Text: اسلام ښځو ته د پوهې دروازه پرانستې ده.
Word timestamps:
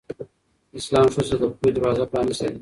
اسلام 0.79 1.07
ښځو 1.13 1.25
ته 1.29 1.35
د 1.41 1.43
پوهې 1.57 1.69
دروازه 1.75 2.03
پرانستې 2.11 2.47
ده. 2.51 2.59